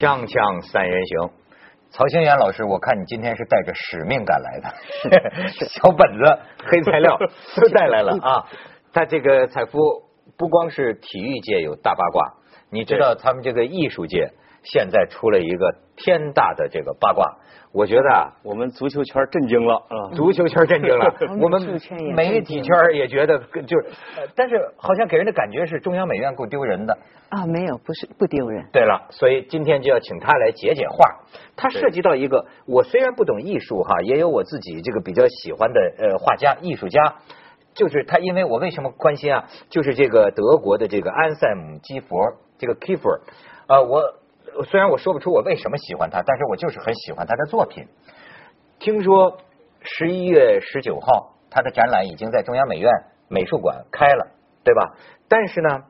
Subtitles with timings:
[0.00, 1.30] 锵锵三人行，
[1.90, 4.74] 曹兴元老师，我看你今天是带着使命感来的，
[5.68, 7.18] 小本子、黑材料
[7.60, 8.46] 都带来了 啊！
[8.94, 9.78] 他这个采夫
[10.38, 12.32] 不光是体育界有大八卦，
[12.70, 14.32] 你知道他们这个艺术界
[14.62, 17.38] 现在出了一个天大的这个八卦。
[17.72, 20.10] 我觉得啊，我们足球圈震惊了啊！
[20.16, 21.62] 足球圈震惊了， 我们
[22.16, 23.86] 媒体圈也觉得就是，
[24.16, 26.98] 呃但是好像给人的感觉是中央美院够丢人的。
[27.28, 28.66] 啊，没有，不是不丢人。
[28.72, 31.20] 对了，所以今天就要请他来解解话。
[31.54, 37.18] 他涉及到一个，我虽然不懂艺术哈，也有我自己这个比较喜欢的呃画家、艺术家。
[37.72, 39.44] 就是他，因为我为什么关心啊？
[39.68, 42.18] 就是这个德国的这个安塞姆基佛，
[42.58, 43.20] 这个 Kiefer，
[43.68, 44.02] 呃，我
[44.64, 47.86] 虽然我说不出我为什么喜欢他，但是我就是很喜欢他的作品。
[48.78, 49.38] 听说
[49.82, 52.90] 十一月十九号，他的展览已经在中央美院
[53.28, 54.28] 美术馆开了，
[54.64, 54.96] 对吧？
[55.28, 55.84] 但是呢，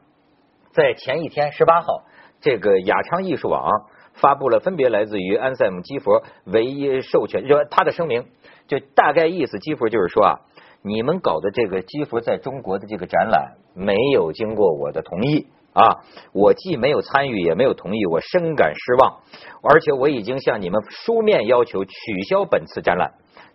[0.73, 2.05] 在前一天十八号，
[2.41, 8.27] 这个雅昌艺术网发布了分别来自于安塞姆基佛唯一授权，就他的声明，
[8.66, 10.40] 就大概意思，基佛就是说啊，
[10.82, 15.46] 你们搞的这个基佛在中国的这个展览没有经过我的同意。
[15.73, 19.21] 啊，我既没有参与，也没有同意，我深感失望，
[19.63, 21.93] 而且我已经向你们书面要求取
[22.29, 23.12] 消本次展览。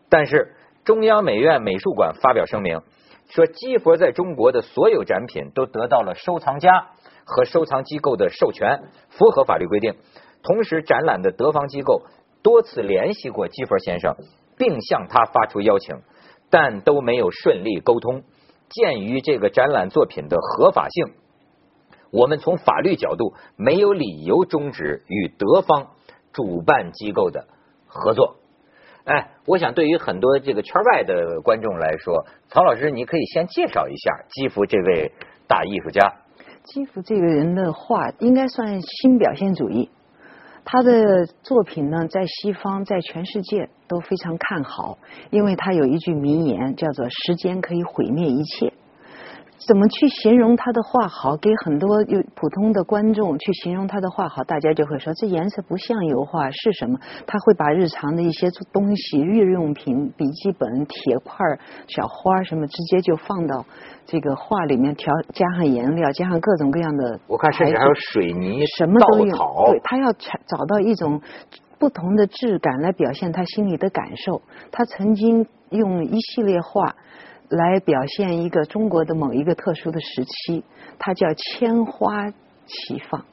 [0.09, 2.81] 但是中央美院美术馆发表声明
[3.27, 6.91] 说，基佛在中国的所有展品都得到了收藏家
[7.25, 9.95] 和收藏机构的授权，符合法律规定。
[10.41, 12.03] 同时，展览的德方机构
[12.43, 14.15] 多次联系过基佛先生，
[14.57, 15.97] 并向他发出邀请，
[16.49, 18.23] 但都没有顺利沟通。
[18.69, 21.15] 鉴于这个展览作品的合法性。
[22.15, 25.87] 我们从法律角度没有理由终止与德方
[26.31, 27.45] 主办机构的
[27.85, 28.37] 合作。
[29.03, 35.11] 哎，我想对于很多这个圈外的观众来说，曹老师，你可以先介绍一下基福这位
[35.45, 36.13] 大艺术家。
[36.63, 39.89] 基辅这个人的画应该算新表现主义，
[40.63, 44.97] 他的作品呢，在西方，在全世界都非常看好，
[45.31, 48.73] 因为他有一句名言叫做“时间可以毁灭一切”。
[49.57, 51.37] 怎么去形容他的画好？
[51.37, 56.99] 给很多有普通的观众去形容他的画好，大家就会说这颜色不像油画是什么？
[57.25, 61.37] 他会把日常的一些东西、日用品、笔记本、铁块、
[61.87, 63.65] 小花什么，直接就放到
[64.05, 67.19] 这个画里面调，加上颜料，加上各种各样的。
[67.27, 69.35] 我看甚至还有水泥、什么都有。
[69.67, 71.21] 对他要找到一种
[71.79, 74.41] 不同的质感来表现他心里的感受。
[74.71, 76.93] 他曾经用一系列画。
[77.49, 80.63] 来表现一个中国的某一个特殊的时期，
[80.97, 82.29] 它叫千花
[82.65, 83.25] 齐放。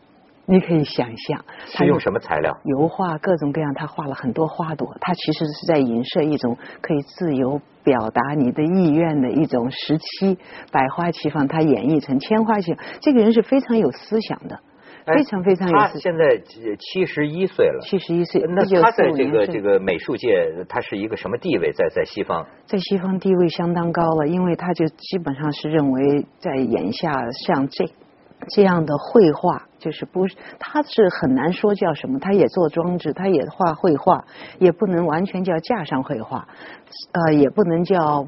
[0.44, 2.58] 你可以想象，是用什么材料？
[2.64, 4.96] 油画各种各样，他画了很多花朵。
[5.00, 10.36] 他其实是在影射一种可以自由表达你的意愿的一种时期。
[10.72, 12.84] 百花齐放，他演绎成千花齐放。
[13.00, 14.58] 这个人是非常有思想的。
[15.04, 15.76] 非常非常有。
[15.76, 16.40] 他现在
[16.78, 18.40] 七十一岁了，七十一岁。
[18.48, 21.72] 那他在这个这个美术界，他是一个什么地位？
[21.72, 27.12] 在在西方，在西方地位相当高了，因为他就基本上是认为，在眼下
[27.46, 27.84] 像这
[28.48, 30.26] 这样的绘画，就是不，
[30.58, 32.18] 他是很难说叫什么。
[32.18, 34.24] 他也做装置，他也画绘画，
[34.58, 36.46] 也不能完全叫架上绘画，
[37.12, 38.26] 呃，也不能叫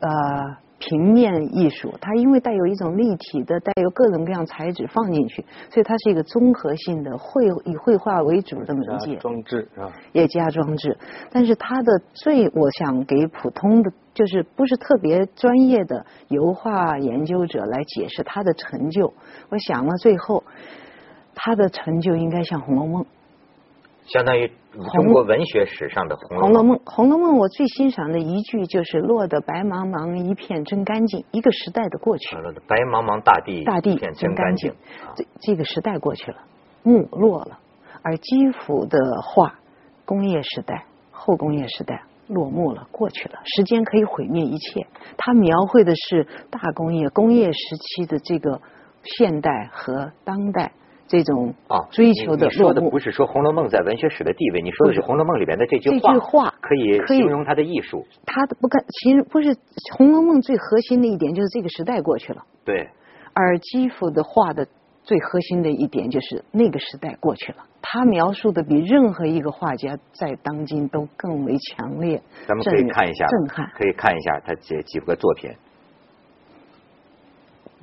[0.00, 0.56] 呃。
[0.80, 9.16] 平面艺术，它因为带有一种立体的、带有各种各样材质放进去，所以它是一个综合性的绘以绘画为主的媒介。
[9.16, 10.96] 装置啊，也加装置。
[11.30, 19.12] 但是它的最，我想给普通的，就是不是特别专业的油画研究者来解释它的成就。
[19.50, 20.42] 我想了，最后
[21.34, 23.02] 他的成就应该像《红楼梦》。
[24.12, 24.50] 相当于
[24.92, 26.76] 中国文学史上的《红红楼梦》。
[26.84, 32.34] 《红楼梦》我最欣赏的一句就是“落得白茫茫一片真干净”，一个时代的过去。
[32.66, 34.74] 白茫茫大地，大地真干净。
[35.14, 36.38] 这这个时代过去了，
[36.82, 37.60] 没落了。
[38.02, 39.60] 而基辅的画，
[40.04, 43.38] 工业时代、后工业时代落幕了，过去了。
[43.44, 44.88] 时间可以毁灭一切。
[45.18, 48.60] 它描绘的是大工业、工业时期的这个
[49.04, 50.72] 现代和当代。
[51.10, 58.06] 这种啊追求的你说的不是说《红楼梦》在文学史的地位，你说的是《红楼梦》里面的这句话，这句话可以形容它的艺术。
[58.24, 59.48] 它的不看，其实不是
[59.96, 62.44] 《红楼梦》最核心的一点，就是这个时代过去了。
[62.64, 62.88] 对。
[63.32, 64.68] 而基辅的画的
[65.02, 67.66] 最核心的一点，就是那个时代过去了。
[67.82, 72.22] 他描述的比任何一个画家在当今都更为强烈。
[72.46, 75.50] 咱们可以看一下，震撼，可以看一下他这几个作品。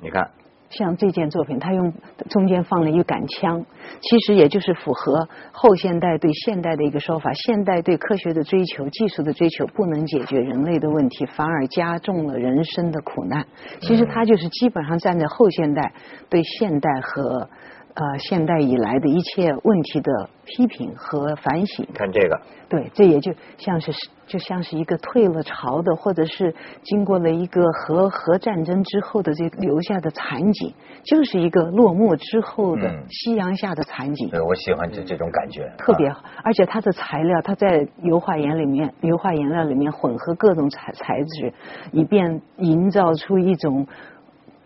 [0.00, 0.30] 你看。
[0.70, 1.92] 像这件作品，他用
[2.28, 3.64] 中间放了一杆枪，
[4.00, 13.46] 其实也就是符合后现代对现代的一个说法：现代对科学的追求、技术的追求不能解决人类的问题，反而加重了人生的苦难。
[13.80, 15.92] 其实他就是基本上站在后现代
[16.28, 17.48] 对现代和
[17.98, 21.84] 呃现代以来的一切问题的批评和反省。
[21.92, 23.90] 看这个，对，这也就像是
[24.24, 26.54] 就像是一个退了潮的，或者是
[26.84, 30.72] 经过了一个核核战争之后的这留下的残景，
[31.02, 34.28] 就是一个落幕之后的嗯夕阳下的残景。
[34.30, 41.52] 对我喜欢这这种感觉，特别啊好，而且它的材料，它在油画颜里面，油画颜料里面混合各种材材质，
[41.90, 43.88] 以便营造出一种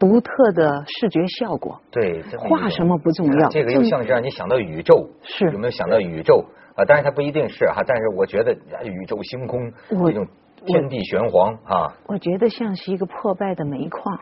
[0.03, 1.81] 独特的视觉效果。
[1.93, 6.45] 对，画什么不重要这个又像是让你想到宇宙，是有没有想到宇宙
[6.75, 6.85] 啊？
[6.85, 10.27] 当然它不一定是哈，但是我觉得啊宇宙星空我这种
[10.67, 14.17] 天地玄黄啊，我觉得像是一个破败的煤矿，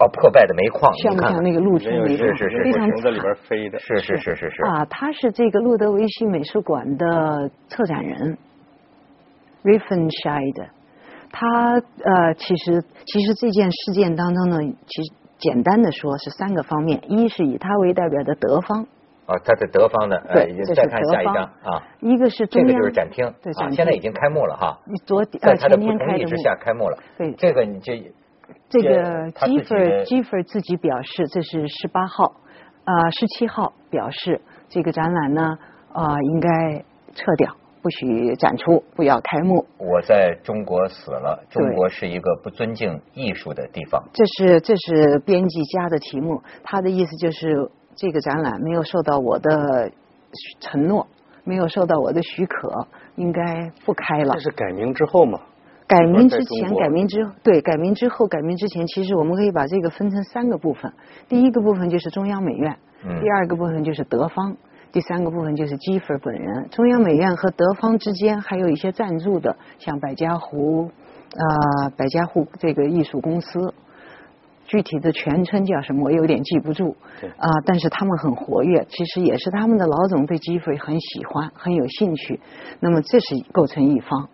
[0.00, 2.18] 哦，破败的煤矿，像不像那个露天煤矿？
[2.18, 8.36] 是是是非常绳子里惨边飞的，是是是是是，啊，他是这个路德维希美术馆的策展人
[9.62, 10.68] r i f f e n s h e i d
[11.36, 18.84] 他呃，其实其实这件事件当中呢，其实简单的说是三个方面：一是以他为代表的德方，
[19.26, 23.76] 啊，他是德方的，对呃，再看下一张啊，一个是，这个就是展厅啊，对展厅。
[23.76, 27.32] 现在已经开幕了哈，你昨在他的呃前不同意之天开的幕下开幕了，对。
[27.32, 28.12] 这个你就这
[28.68, 32.24] 这个他自己基弗尔的基弗尔自己表示，这是十八号，
[32.84, 35.58] 啊十七号表示这个展览呢
[35.92, 36.84] 啊、应该
[37.14, 39.66] 撤掉，不许展出，不要开幕。
[39.76, 44.02] 我在中国死了，中国是一个不尊敬艺术的地方。
[44.14, 49.90] 这是这是编辑家的题目，他的意思就是这个展览没有受到我的
[50.60, 51.06] 承诺，
[51.44, 54.40] 没有受到我的许可，应该不开了这。
[54.40, 55.38] 是改名之后嘛？
[55.86, 60.90] 改名之前，改名之对，改名之后，改名之前，其实我们可以把这个分成三个部分。
[61.28, 64.56] 第一个部分就是中央美院，嗯第二个部分就是德方，
[64.94, 66.68] 第三个部分就是基弗本人。
[66.70, 70.88] 中央美院和德方之间还有一些赞助的，像百家湖
[71.32, 73.74] 啊、百家湖这个艺术公司。
[74.66, 82.38] 具体的全称叫什么，我有点记不住对啊、但是他们很活跃，其实也是他们的老总对基弗很喜欢，很有兴趣。
[82.78, 84.28] 那么这是构成一方。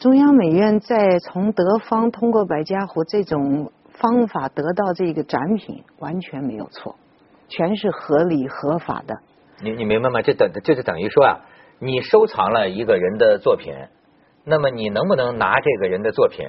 [0.00, 6.96] 中央美院在从德方通过百家湖这种方法得到这个展品，完全没有错，
[7.48, 9.20] 全是合理合法的。
[9.62, 10.22] 你你明白吗？
[10.22, 11.40] 这等这就等于说啊，
[11.78, 13.74] 你收藏了一个人的作品，
[14.44, 16.46] 那么你能不能拿这个人的作品，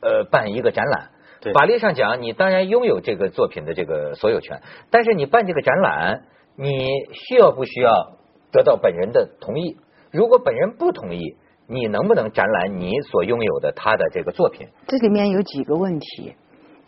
[0.00, 1.10] 呃，办一个展览？
[1.40, 4.60] 对法律上讲，你当然拥有这个作品的这个所有权，
[4.90, 6.22] 但是你办这个展览，
[6.56, 7.90] 你需要不需要
[8.52, 9.76] 得到本人的同意？
[10.10, 11.36] 如果本人不同意，
[11.66, 14.68] 你能不能展览你所拥有的他的这个作品？
[14.86, 16.34] 这里面有几个问题，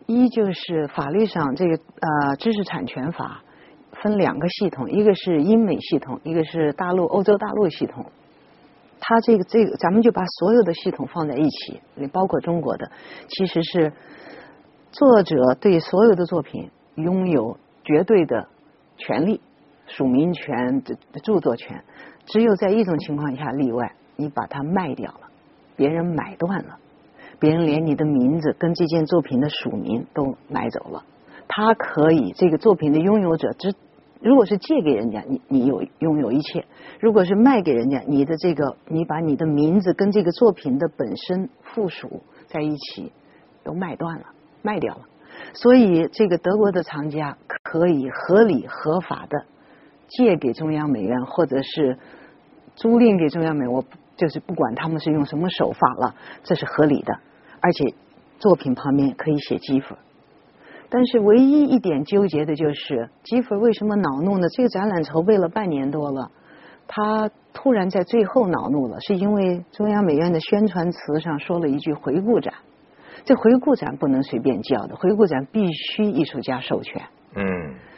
[0.07, 3.43] 一就是法律上这个呃知识产权法
[4.03, 8.05] 分两个系统，一个是英美系统，一个是大陆欧洲大陆系统。
[9.01, 12.91] 它这个这个，咱们就把所有的系统放在一起，也包括中国的，
[13.29, 13.93] 其实是
[14.91, 18.49] 作者对所有的作品拥有绝对的
[18.97, 19.41] 权利，
[19.87, 20.83] 署名权、
[21.23, 21.83] 著作权。
[22.27, 25.29] 只有在一种情况下例外，你把它卖掉了，
[25.77, 26.79] 别人买断了。
[27.41, 31.03] 别人连你的名字跟这件作品的署名都买走了，
[31.49, 33.75] 他可以这个作品的拥有者只
[34.23, 36.63] 如果是借给人家，你你有拥有一切；
[37.01, 43.13] 如果是卖给人家，你的这个你把你的名字跟这个作品的本身附属在一起，
[43.65, 44.27] 都卖断了，
[44.63, 45.01] 卖掉了。
[45.55, 49.45] 所以这个德国的藏家可以合理合法的
[50.07, 51.99] 借给中央美院，或者是
[52.77, 53.85] 租赁给中央美，我
[54.17, 56.15] 就是不管他们是用什么手法了，
[56.45, 57.19] 这是合理的，
[57.61, 57.95] 而且
[58.39, 59.97] 作品旁边可以写基弗。
[60.95, 64.47] 但是唯一一点纠结的就是基弗为什么恼怒呢？
[64.51, 66.31] 这个展览筹备了半年多了，
[66.87, 72.53] 他突然在最后恼怒了，是因为中央美院的宣传词上说了一句回顾展，
[73.25, 77.01] 这回顾展不能随便叫的，回顾展必须艺术家授权。
[77.37, 77.43] 嗯，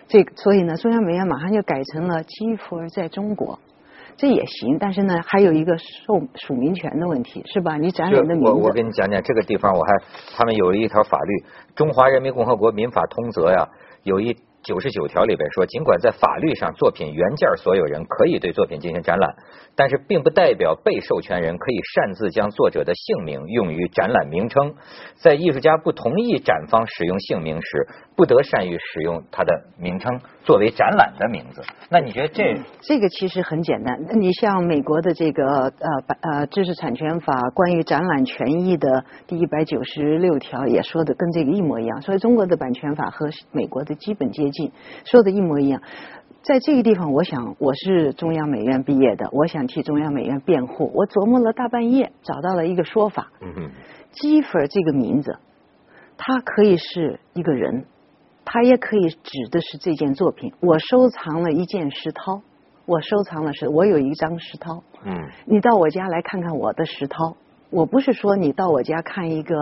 [0.06, 3.58] 这所以呢，中央美院马上就改成了基弗尔在中国，
[4.16, 4.78] 这也行。
[4.78, 7.76] 但是呢，还有一个授署名权的问题，是吧？
[7.76, 9.92] 你展览的名我我字，跟你讲讲这个地方，我还
[10.36, 11.32] 他们有一条法律，
[11.74, 13.68] 《中华人民共和国民法通则》呀，
[14.02, 19.34] 有一九十九条里边说，尽管在法律上作品原件所有人可以对作品进行展览，
[19.76, 24.74] 但是并不代表被授权人可以擅自将作者的姓名用于展览名称。
[25.16, 31.62] 在艺术家不同意展方使用姓名时，不得善于使用他的名称作为展览的名字。
[31.90, 32.56] 那你觉得这？
[32.80, 33.94] 这个其实很简单。
[34.18, 44.72] 你像美国的这个呃版呃知识产权法关于展览权益的第一百九十六条也说的跟这个一模一样，所以中国的版权法和美国的基本接近，
[45.04, 45.82] 说的一模一样。
[46.42, 50.92] 在这个地方，我想我是中央美院毕业的，我想替中央美院辩护。
[50.94, 53.32] 我琢磨了大半夜，找到了一个说法。
[53.40, 53.70] 嗯哼，
[54.12, 55.38] 基弗尔这个名字，
[56.18, 57.86] 它可以是一个人，
[58.44, 60.52] 它也可以指的是这件作品。
[60.60, 62.42] 我收藏了一件石涛，
[62.84, 64.82] 我收藏了是我有一张石涛。
[65.02, 67.36] 嗯，你到我家来看看我的石涛。
[67.70, 69.56] 我不是说你到我家看一个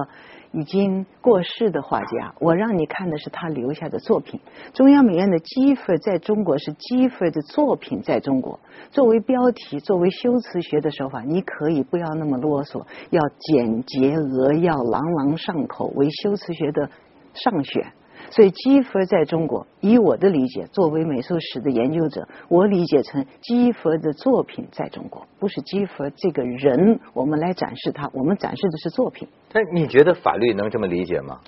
[0.52, 4.40] 已经过世的画家，我让你看的是他留下的作品。
[4.75, 8.61] 中央美院的基弗在中国是基弗的作品在中国。
[8.90, 16.90] 作为标题，作为修辞学的手法，你可以不要那么啰嗦，要简洁扼要、朗朗上口，为修辞学的
[17.35, 17.92] 上选。
[18.31, 29.29] 所以基佛在中国，以我的理解，作为美术史的研究者，我理解成基佛的作品在中国，不是基佛这个人，我们来展示他，我们展示的是作品。
[29.52, 31.41] 但你觉得法律能这么理解吗？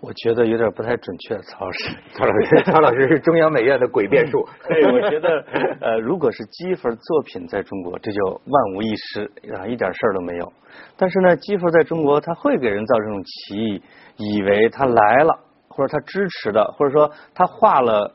[0.00, 1.96] 我觉得有点不太准确，曹老师。
[2.12, 4.44] 曹老师，曹老师是中央美院的诡辩术。
[4.66, 5.44] 对，我觉得，
[5.80, 10.52] 呃，如果是基佛作品在中国，这就万无一失啊，一点事儿都没有。
[10.96, 13.82] 但是呢，基佛在中国，他会给人造成这种歧义，
[14.16, 15.38] 以为他来了。
[15.72, 18.14] 或者他支持的，或者说他画了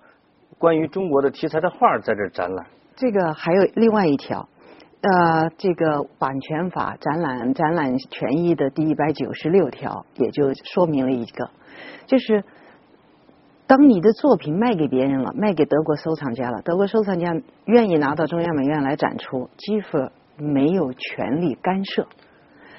[0.57, 2.65] 关于中国的题材的画在这展览。
[2.95, 4.47] 这个还有另外一条，
[5.01, 11.51] 呃，这个版权法展览展览权益的第一百九十六条，也就说明了一个，
[12.07, 12.43] 就是
[13.67, 17.35] 当你的作品卖给别人了，卖给德国收藏家了，德国收藏家
[17.65, 22.07] 愿意拿到中央美院来展出，基弗没有权利干涉。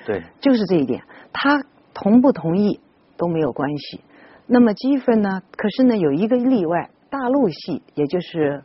[0.06, 2.80] 对，就是这一点，他同不同意
[3.16, 4.00] 都没有关系。
[4.50, 5.42] 那么积分呢？
[5.56, 8.62] 可是呢，有一个例外，大陆系，也就是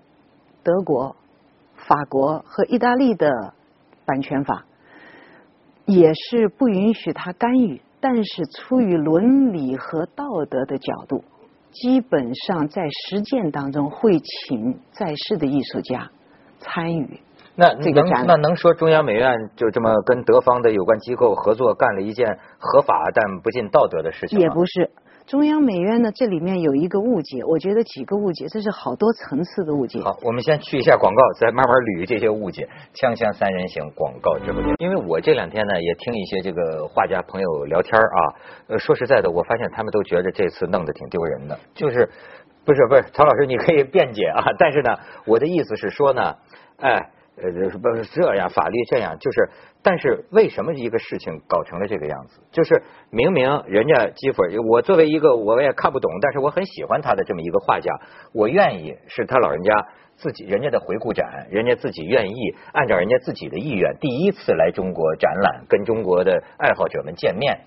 [0.64, 1.14] 德国、
[1.76, 3.54] 法国和意大利的
[4.06, 4.64] 版权法，
[5.86, 7.82] 也是不允许他干预。
[8.00, 11.24] 但是出于伦理和道德的角度，
[11.72, 16.10] 基本上在实践当中会请在世的艺术家
[16.60, 17.20] 参与。
[17.56, 24.90] 那这个那能说中央美院就这么跟德方的有关机构合作，干了一件合法但不尽道德的事情也不是。
[25.26, 30.02] 中央美院呢，这里面有一个误解，我觉得几个误解，这是好多层次的误解。
[30.02, 32.68] 好，我们先去一下广告，再慢慢捋这些误解。
[32.94, 38.20] 锵锵三人行广告直播间，因为我这两天呢也听一些这个画家朋友聊天啊，
[38.68, 42.10] 呃，说实在的，我发现他们都觉得这次弄得挺丢人的，就是
[42.66, 46.36] 不是不是，曹老师你可以辩解啊，但是呢，我的意思是说呢，
[46.78, 47.12] 哎。
[47.36, 47.50] 呃，
[47.80, 49.50] 不是这样，法律这样，就是，
[49.82, 52.40] 但是为什么一个事情搞成了这个样子？
[52.52, 57.92] 就是明明人家基弗，我作为一个我也看不懂，但是我很喜欢他的这么一个画家，
[58.34, 67.62] 我愿意是他老人家自己人家的回顾展，人家自己愿意按照人家自己的意愿，第一次来中国展览，跟中国的爱好者们见面。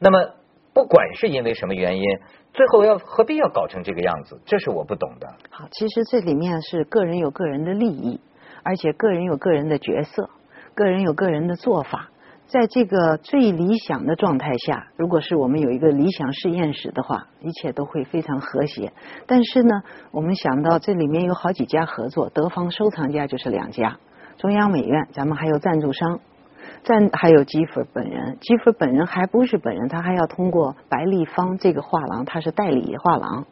[0.00, 0.34] 那么
[0.74, 2.04] 不管是因为什么原因，
[2.52, 4.40] 最后要何必要搞成这个样子？
[4.46, 5.28] 这是我不懂的。
[5.50, 8.20] 好，其实这里面是个人有个人的利益。
[8.62, 10.30] 而且个人有个人的角色，
[10.74, 12.10] 个人有个人的做法，
[12.46, 18.92] 在这个最理想的状态下，如果是我们有一个理想实验室的话，一切都会非常和谐。
[19.26, 23.98] 但是呢，我们想到这里面有好几家合作，德方收藏家就是两家，
[24.36, 26.20] 中央美院，咱们还有赞助商，
[26.84, 33.46] 赞还有基弗本人，基弗本人还不是本人，他还要通过白立方这个画廊，他是代理画廊。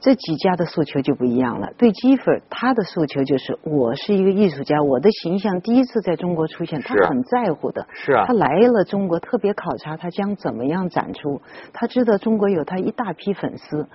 [0.00, 1.68] 这几家的诉求就不一样了。
[1.76, 7.86] 对基弗，他的诉求就是我是一个艺术家，我的形象第一次在中国出现，他很在乎的。
[7.92, 8.24] 是啊。
[8.26, 11.40] 他来了中国，特别考察他将怎么样展出。
[11.72, 13.88] 他知道中国有他一大批粉丝，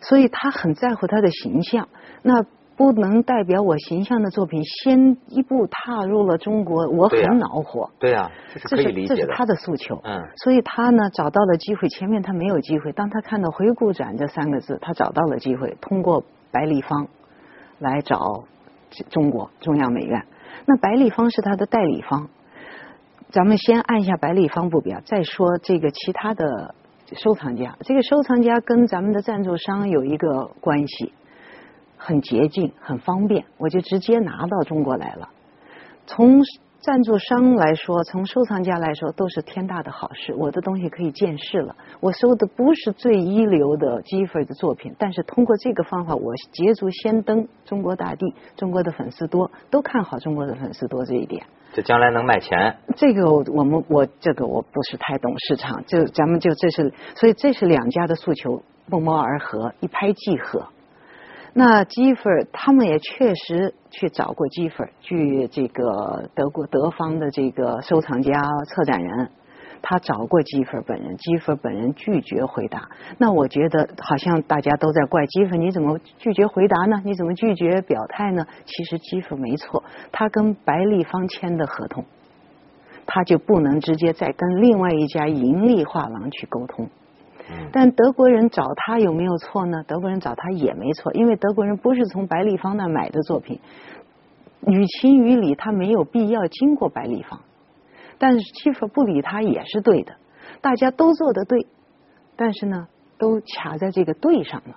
[0.00, 1.88] 所以他很在乎他的形象。
[2.22, 2.44] 那。
[2.76, 7.90] 不能代表我形象的作品先一步踏入了中国，我很恼火。
[8.00, 9.16] 对呀，这是可以理解的。
[9.16, 10.00] 这是他的诉求。
[10.02, 10.20] 嗯。
[10.42, 12.90] 所以他呢找到了机会，前面他没有机会。
[12.92, 17.06] 当他看到“回顾展”这三个字，他找到了机会，通过白立方
[17.78, 18.44] 来找
[19.08, 20.24] 中国中央美院。
[20.66, 22.28] 那白立方是他的代理方。
[23.30, 26.74] 咱们先按下白立方不表，再说这个其他的
[27.16, 27.76] 收藏家。
[27.80, 31.12] 这个收藏家跟咱们的赞助商有一个关系。
[32.04, 35.30] 很捷径，很方便，我就直接拿到中国来了。
[36.06, 36.42] 从
[36.80, 40.34] 赞助商来说，从收藏家来说，都是天大的好事。
[40.34, 41.74] 我的东西可以见世了。
[42.00, 48.34] 我收的不是最一流的基弗的作品，但是通过这个方法，我捷足先登中国大地。
[48.54, 51.46] 中国的粉丝多，都看好中国的粉丝多这一点。
[51.72, 52.76] 这将来能卖钱？
[52.96, 60.66] 这个我们我这个我不是太懂市场，就咱们就这是，所以这是两家的诉求不谋而合，一拍即合。
[61.56, 68.32] 那基弗他们也确实去找过基弗据这个德国德方的这个收藏家
[68.66, 69.30] 策展人，
[69.80, 72.88] 他找过基弗本人，基弗本人拒绝回答。
[73.18, 77.00] 那我觉得好像大家都在怪基弗，你怎么拒绝回答呢？
[77.04, 78.44] 你怎么拒绝表态呢？
[78.64, 82.04] 其实基弗没错，他跟白立方签的合同，
[83.06, 86.90] 他就不能直接再跟另外一家盈利画廊去沟通。
[87.72, 89.82] 但德国人找他有没有错呢？
[89.86, 93.60] 德国人找他也没错，因为德国人不是从白立方那买的作品，
[94.66, 97.40] 于情于理他没有必要经过白立方，
[98.18, 100.14] 但是欺负不理他也是对的，
[100.60, 101.66] 大家都做的对，
[102.36, 104.76] 但是呢，都卡在这个对上了。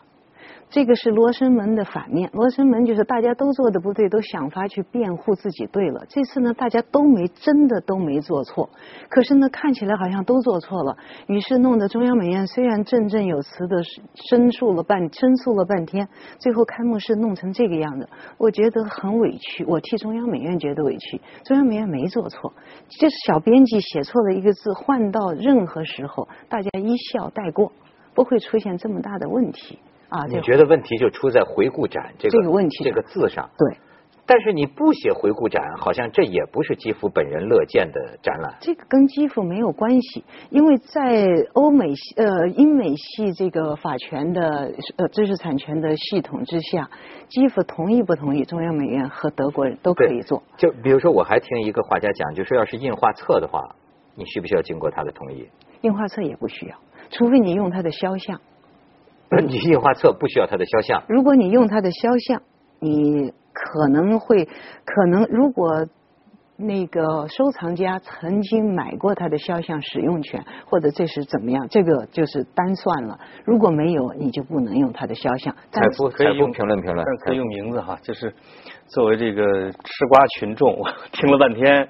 [0.70, 6.06] 这个是罗生门的反面，罗生门就是大家都做的不对，都想法去辩护自己对了。
[6.10, 8.70] 这次呢，大家都没真的都没做错，
[9.10, 10.98] 可是呢，看起来好像都做错了，
[11.28, 13.78] 于是弄得中央美院虽然振振有词的
[14.30, 21.22] 申诉了半申诉了半天，最后开幕式弄成这个样子，我觉得很委屈，我替中央美院觉得委屈。
[21.46, 22.54] 中央美院没做错，
[22.90, 27.72] 就是小编辑写错了一个字，换到任何时候大家一笑带过，
[28.14, 29.80] 不会出现这么大的问题。
[30.10, 33.50] 啊，你觉得问题就出在回顾展这个这个问题这个字上？
[33.58, 33.78] 对。
[34.30, 38.58] 但是你不写回顾展，好像这也不是基辅本人乐见的展览。
[38.60, 46.90] 这个跟基辅没有关系，因为在欧美系呃英美系这个法权的呃知识产权的系统之下，
[47.30, 50.44] 基辅同意不同意中央美院和德国人都可以做。
[50.58, 53.78] 就比如说，我还听一个画家讲，就说要是印画册的话，
[54.14, 55.48] 你需不需要经过他的同意？
[55.84, 56.76] 印画册也不需要，
[57.12, 58.42] 除非你用他的肖像。
[59.46, 61.04] 你印画册不需要他的肖像。
[61.08, 62.42] 如果你用他的肖像，
[62.80, 65.86] 你可能会可能如果
[66.56, 73.20] 那个收藏家曾经买过他的肖像使用权，或者这是怎么样，这个就是单算了。
[73.46, 75.56] 如果没有，你就不能用他的肖像。
[75.72, 78.00] 彩夫可以用评论评论，可以用名字哈。
[78.02, 78.34] 就是
[78.88, 81.90] 作为这个吃瓜群众，我 听了半天，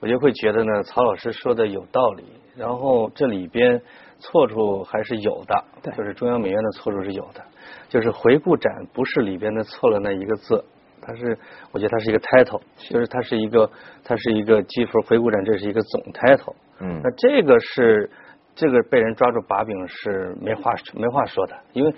[0.00, 2.24] 我就会觉得呢，曹老师说的有道理。
[2.56, 3.80] 然后这里边。
[4.24, 7.44] 错处还是有的，就是中央美院的错处是有的，
[7.90, 10.64] 就是回顾展不是里边的错了那一个字，
[11.02, 11.38] 它是
[11.72, 13.70] 我觉得它是一个 title，就是它是一个
[14.02, 18.10] 它是一个基弗回顾展，这是一个总 title，嗯，那这个是
[18.54, 21.94] 这个被人抓住把柄是没话没话说的，因为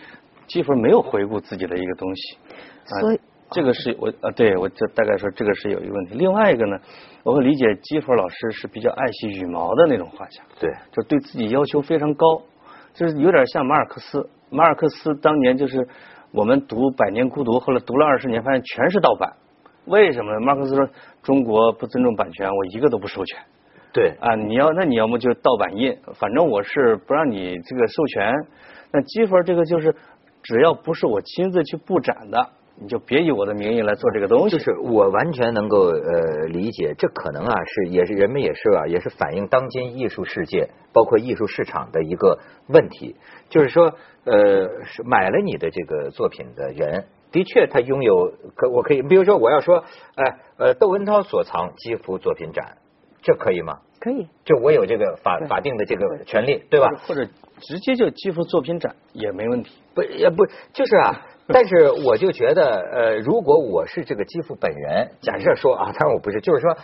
[0.48, 2.38] 基弗没有回顾自己的一个东西，
[3.00, 3.20] 所以。
[3.50, 6.14] 这个是我呃，对我就大概说这个是有一个问题。
[6.14, 6.76] 另外一个呢，
[7.22, 12.42] 我会理解基弗老师是比较爱惜羽毛的那种画家，对，就对自己要求非常高，
[12.92, 14.28] 就是有点像马尔克斯。
[14.50, 15.86] 马尔克斯当年就是
[16.32, 19.32] 我们读《百年孤独》，后来读了二十年，发现全是盗版。
[19.86, 20.40] 为什么呢？
[20.40, 20.88] 马尔克斯说
[21.22, 23.38] 中国不尊重版权，我一个都不授权。
[23.92, 28.32] 对啊，你要那你要么就盗版印，反正我是不让你这个授权。
[28.92, 29.94] 那基弗这个就是
[30.42, 32.50] 只要不是我亲自去布展的。
[32.80, 34.56] 你就别以我的名义来做这个东西。
[34.56, 43.16] 就是我完全能够呃理解，这可能啊是也是人们也是啊也是反映当今艺术世界包括艺术市场的一个问题。
[43.48, 44.68] 就是说呃
[45.04, 49.84] 买了你的这个作品的人，的确他拥有可我可以，比如说我要说
[50.14, 52.78] 哎呃窦文涛所藏基幅作品展，
[53.22, 53.78] 这可以吗？
[54.06, 54.28] 可以。
[54.44, 56.88] 就我有这个法法定的这个权利，对吧？
[57.08, 57.26] 或者
[57.60, 59.72] 直接就寄付作品展也没问题。
[59.96, 61.26] 不也不就是啊。
[61.48, 66.76] 但是我就觉得，呃，如果我是这个基父本人，假设说啊，当然我不是，就是说，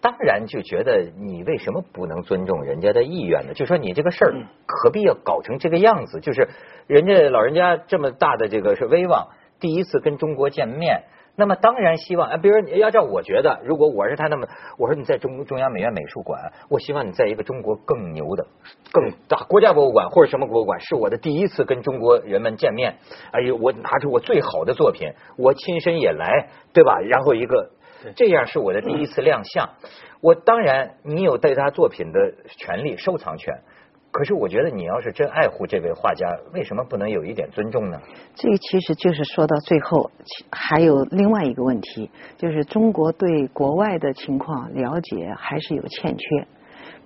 [0.00, 3.52] 当然就觉得你为什么不能尊重人家的意愿呢？
[3.54, 4.34] 就说你这个事儿
[4.66, 6.20] 何必要搞成这个样子？
[6.20, 6.48] 就是
[6.86, 9.28] 人家老人家这么大的这个是威望，
[9.60, 11.04] 第一次跟中国见面。
[11.34, 14.46] 那么当然希望啊，比如要照我觉得，如果我是他，那么
[14.78, 18.46] 我说你在中中央美院美术馆，我希望你在一个中国更牛的、
[18.92, 22.96] 更大国家博物馆或者什么博物馆，是我的第一次跟中国人们见面。
[23.32, 27.00] 哎呦，我拿出我最好的作品，我亲身也来，对吧？
[27.00, 27.70] 然后一个
[28.14, 29.70] 这样是我的第一次亮相。
[30.20, 33.62] 我当然，你有对他作品的权利、收藏权。
[34.12, 37.98] 可是我觉得，你要是真爱护这位画家，为什么不能有一点尊重呢？
[38.34, 40.10] 这个其实就是说到最后，
[40.50, 46.46] 还有另外一个问题，就是中国对国外的情况了解还是有欠缺。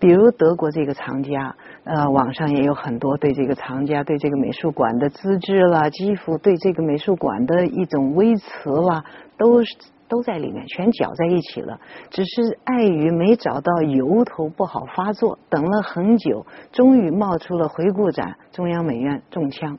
[0.01, 9.05] 比如德国这个藏家，呃，网上也有很多对这个藏家、对这个美术馆的资质啦、几乎对这个美术馆的一种微词啦，
[9.39, 9.77] 都是。
[10.09, 11.79] 都在里面，全搅在一起了。
[12.11, 15.39] 只是碍于没找到由头，不好发作。
[15.49, 18.37] 等了很久，终于冒出了回顾展。
[18.53, 19.79] 中央美院中枪。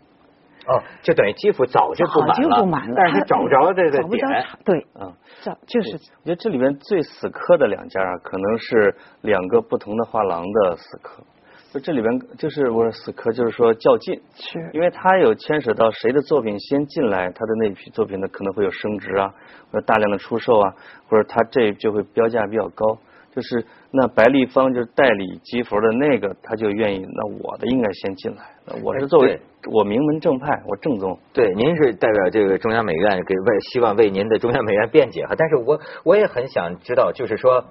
[0.68, 2.34] 哦，就等于基辅早就不满了。
[2.34, 4.46] 早就不满了，但是找不着这个点。
[4.66, 5.92] 对，嗯，找就是。
[5.94, 11.24] 我觉得这里面最死磕的两家啊，可能是两个不同的画廊的死磕。
[11.74, 19.34] 就这里边就是我说死磕，就是说较劲，是，因为他有牵扯到谁的作品先进来，他的那批作品呢可能会有升值啊，
[19.70, 20.74] 或者大量的出售啊，
[21.10, 22.98] 或者他这就会标价比较高。
[23.36, 28.44] 就是那白立方就是代理吉佛的那个，他就愿意，那我的应该先进来。
[28.82, 29.40] 我是作为
[29.72, 31.20] 我名门正派，我正宗。
[31.34, 37.66] 对，您是代表这个中央美院给为希望为您的中央美院辩解哈，但是我我也很想知道，就是说。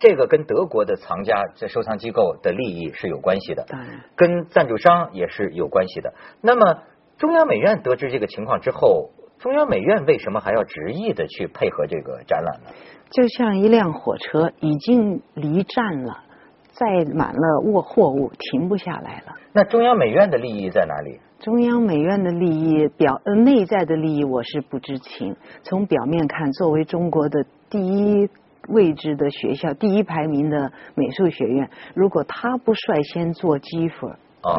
[0.00, 6.14] 这个跟德国的藏家这收藏机构的利益是有关系的，当然，跟赞助商也是有关系的。
[6.40, 6.82] 那么
[7.18, 12.70] 中央美院得知这个情况之后，中央美院为什么还要执意的去配合这个展览呢？
[13.10, 16.24] 就像一辆火车已经离站了，
[16.72, 19.36] 载满了货货物，停不下来了。
[19.52, 21.20] 那中央美院的利益在哪里？
[21.40, 25.36] 中央美院的利益表呃内在的利益我是不知情。
[25.62, 28.28] 从表面看，作为中国的第一
[28.70, 34.10] 位置的学校，第一排名的美术学院，如果他不率先做积分，
[34.42, 34.58] 哦，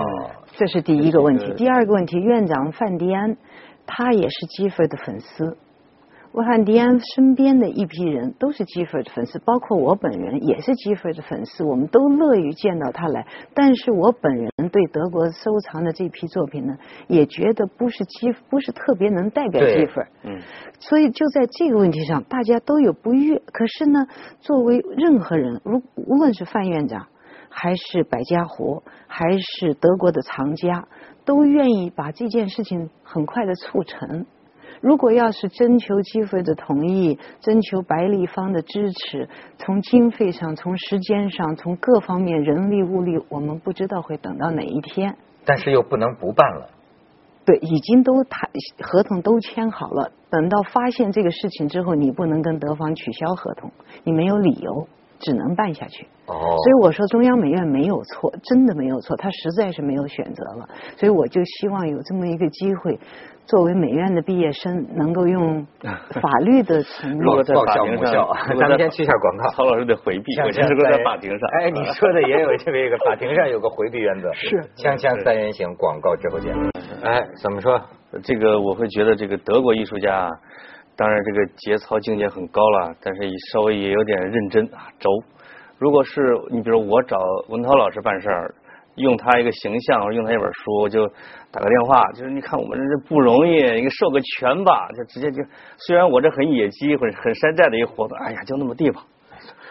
[0.57, 1.45] 这是第一个问题。
[1.45, 3.37] 这个第二个问题，院长范迪安，
[3.85, 5.57] 他也是积分的粉丝。
[6.33, 13.27] 范迪安身边的一批人都是积分的粉丝，包括我本人也是积分的粉丝，我们都乐于见到他来。
[13.53, 20.07] 但是我本人对德国收藏的这批作品呢，也觉得不是积不是特别能代表对积分。
[20.23, 20.39] 嗯，
[20.79, 23.37] 所以就在这个问题上，大家都有不悦。
[23.51, 24.07] 可是呢，
[24.39, 27.07] 作为任何人，如无论是范院长，
[27.49, 30.87] 还是百家湖，还是德国的藏家，
[31.25, 34.25] 都愿意把这件事情很快的促成。
[34.81, 45.15] 如果要是征求机会的同意，征求白立方的支持，从经费上、从时间上、从各方面人力物力，我们不知道会等到哪一天。
[45.45, 46.69] 但是又不能不办了。
[47.45, 48.49] 对，已经都谈
[48.81, 53.71] 合同都签好了，等到发现这个事情之后，你不能跟德方取消合同，
[54.03, 54.87] 你没有理由，
[55.19, 56.07] 只能办下去。
[56.31, 60.69] 哦，所以我说中央美院没有错，真的没有错，他实在是没有选择了。
[60.97, 62.97] 所以我就希望有这么一个机会，
[63.45, 65.65] 作为美院的毕业生，能够用
[66.21, 69.49] 法律的层面如果在报法庭上效母校，咱们先去一下广告。
[69.51, 71.49] 曹老师得回避，锵我先锵说在法庭上。
[71.59, 74.31] 哎，你说的也有这么一个法庭上有个回避原则。
[74.33, 76.55] 是锵锵三人行，广告之后见。
[77.03, 77.81] 哎，怎么说？
[78.23, 80.29] 这个我会觉得这个德国艺术家啊，
[80.95, 85.09] 当然这个节操境界很高了，但是稍微也有点认真啊轴。
[85.81, 87.17] 如果是你比如我找
[87.49, 88.53] 文涛老师办事儿，
[88.97, 91.07] 用他一个形象，用他一本书，就
[91.51, 95.43] 打个电话，就是你看我们这不容易，你授个权吧，就直接就
[95.77, 99.03] 虽然我这很野鸡或者很山寨的一个活动，哎呀就那么地吧。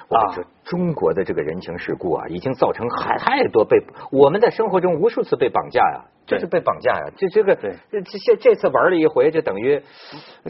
[0.08, 7.04] 我跟你说，中国的这个人情世故啊，已经造成太太多被我们在生活中无数次被绑架呀，这是被绑架呀。
[7.16, 9.82] 这这个对这这这这次玩了一回，就等于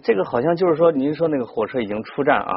[0.02, 2.52] 这个好像就是说，您说那个火车已经出站啊，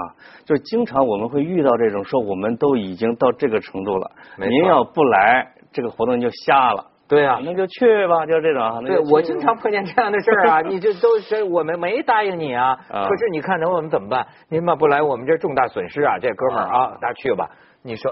[0.45, 6.85] 就是经常我们会遇到这种说我们都已经到这个程度了，您要不来，这个活动就瞎了。
[7.07, 7.39] 对啊。
[7.43, 14.25] 那就去吧，就是这种对我经常碰见这样的事儿啊， 你这都是我们没答应你啊，啊可是你看能我们怎么办？
[14.49, 17.49] 您嘛不来，我们这重大损失啊，这哥们儿啊，大家去吧。
[17.85, 18.11] 你说，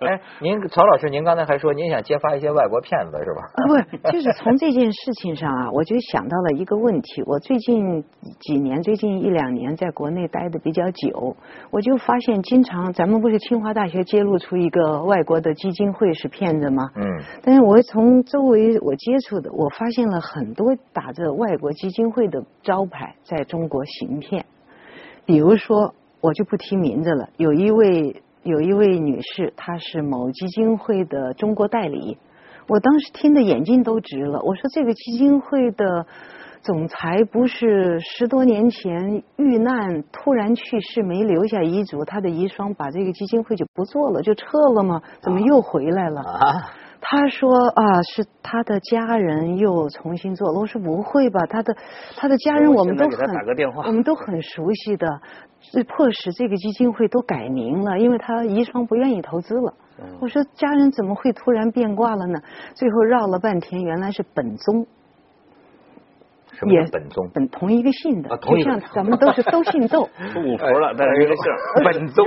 [0.00, 3.50] 哎， 您曹老师，您刚才还说您想揭发一些外国骗子是吧？
[3.54, 7.22] 啊，不是，就是从这件事情上啊，我就想到了一个问题。
[7.26, 8.04] 我最近
[8.40, 11.36] 几年，最近一两年在国内待的比较久，
[11.70, 16.90] 我就发现，经常咱们不是清华大学揭露出一个外国的基金会是骗子吗？
[16.96, 17.02] 嗯，
[17.42, 24.44] 但是我从周围我接触的，我发现了很多打着外国基金会的招牌在中国行骗。
[25.24, 32.18] 比如说，我就不提名字了，有一位有一位女士，她是某基金会的中国代理。
[32.68, 36.06] 我当时听得眼睛都直了，我说这个基金会的
[36.62, 45.02] 总裁不是十多年前遇难突然去世没留下遗嘱，他的遗孀把这个基金会就不做了，就撤了吗？
[45.20, 46.20] 怎么又回来了？
[46.20, 46.70] 啊，
[47.04, 50.60] 他说啊，是他的家人又重新做了。
[50.60, 51.76] 我说不会吧，他的
[52.16, 53.18] 他的家人我我们都很
[53.84, 55.20] 我们都很熟悉的，
[55.72, 59.74] 这迫使这个基金会都改名了，因为他遗孀不愿意投资了。
[59.98, 62.40] 嗯我说家人怎么会突然变卦了呢？
[62.74, 64.86] 最后绕了半天，原来是本宗。
[66.62, 67.28] 什么也叫本宗？
[67.34, 71.44] 本同一个姓的，啊同一个就像咱们都是都姓窦， 五福了，但是一个姓
[71.84, 72.24] 本宗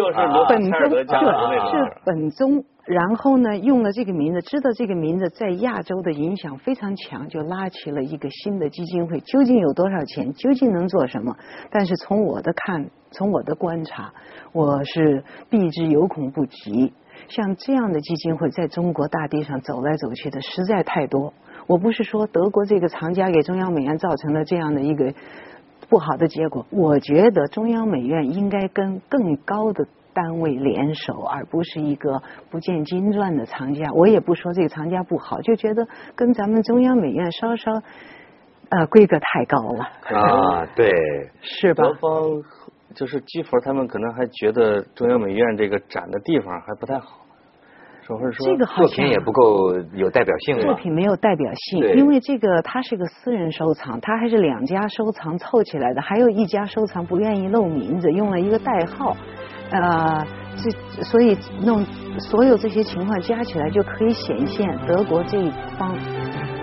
[0.49, 0.71] 本宗
[1.07, 9.21] 家族那种是本宗，然后呢，用了这个名字，知道这个名字在亚洲的影响非常强，就拉起了一个新的基金会。
[9.21, 10.33] 究竟有多少钱？
[10.33, 11.37] 究竟能做什么？
[11.71, 14.11] 但是从我的看，从我的观察，
[14.51, 16.91] 我是避之有恐不及。
[17.29, 21.33] 像这样的基金会在中国大地上走来走去的实在太多。
[21.67, 25.13] 我不是说德国这个藏家给中央美院造成了这样的一个
[25.89, 33.91] 不好的结果，我觉得中央美院应该跟更高的单位联手，而不是一个不见经传的藏家。
[33.93, 37.71] 我也不说这个藏家不好，就觉得跟咱们中央美院稍稍
[38.69, 39.83] 呃规格太高了，
[40.17, 40.89] 啊，对，
[41.41, 41.83] 是吧？
[41.83, 42.43] 德方
[42.93, 47.24] 就是基佛他们可能还觉得中央美院这个展的地方还不太好，说
[48.07, 50.73] 或者说这个好作品也不够有代表性作。
[50.75, 59.15] 品没有代表性，因为这个它是个私人收藏，它还是两家收藏凑起来的，还有一家收藏不愿意露名字，用了一个代号。
[59.71, 60.23] 呃，
[60.55, 60.69] 这
[61.03, 61.83] 所以弄
[62.19, 65.97] 所有这些情况加起来，就可以显现德国这一方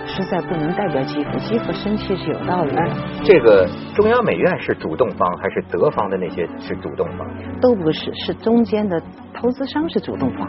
[0.06, 2.82] 实在不能代表基辅，基辅生气是有道理的。
[3.24, 7.28] 这个中央美院是主动方还是德方的那些是主动方？
[7.60, 9.02] 都不是，是中间的
[9.34, 10.48] 投资商是主动方。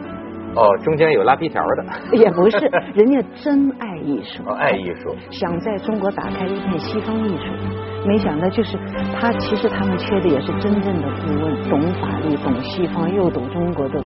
[0.55, 1.85] 哦，中间有拉皮条的。
[2.17, 2.57] 也不是，
[2.93, 4.43] 人家真爱艺术。
[4.45, 5.15] 哦，爱艺术。
[5.31, 8.77] 想在中国打开一片西方艺术，没想到就是
[9.19, 14.01] 他，其实他们缺的也是真正的顾问，懂法律、懂西方，又懂中国的。